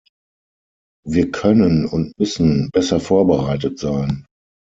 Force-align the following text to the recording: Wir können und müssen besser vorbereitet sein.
Wir 1.05 1.29
können 1.29 1.85
und 1.85 2.17
müssen 2.17 2.71
besser 2.71 2.99
vorbereitet 2.99 3.77
sein. 3.77 4.25